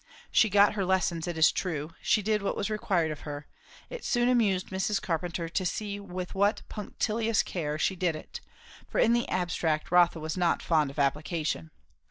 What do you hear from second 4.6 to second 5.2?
Mrs.